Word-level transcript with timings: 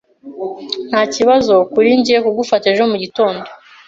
Ntakibazo 0.89 1.53
kuri 1.73 1.89
njye 1.99 2.15
kugufasha 2.25 2.67
ejo 2.73 2.83
mugitondo. 2.91 3.45